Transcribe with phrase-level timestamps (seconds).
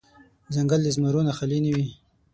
[0.53, 1.85] ځنګل د زمرو نه خالې نه وي.